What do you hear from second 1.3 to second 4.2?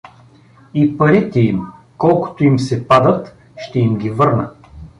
им, колкото им се падат, ще им ги